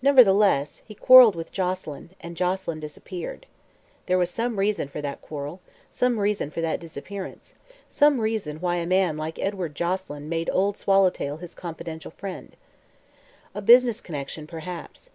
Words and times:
Nevertheless, 0.00 0.80
he 0.86 0.94
quarreled 0.94 1.36
with 1.36 1.52
Joselyn 1.52 2.12
and 2.18 2.34
Joselyn 2.34 2.80
disappeared. 2.80 3.44
There 4.06 4.16
was 4.16 4.30
some 4.30 4.58
reason 4.58 4.88
for 4.88 5.02
that 5.02 5.20
quarrel; 5.20 5.60
some 5.90 6.18
reason 6.18 6.50
for 6.50 6.62
that 6.62 6.80
disappearance; 6.80 7.54
some 7.86 8.22
reason 8.22 8.60
why 8.62 8.76
a 8.76 8.86
man 8.86 9.18
like 9.18 9.38
Edward 9.38 9.74
Joselyn 9.74 10.30
made 10.30 10.48
Old 10.50 10.78
Swallowtail 10.78 11.36
his 11.36 11.54
confidential 11.54 12.10
friend. 12.12 12.56
A 13.54 13.60
business 13.60 14.00
connection, 14.00 14.46
perhaps. 14.46 15.10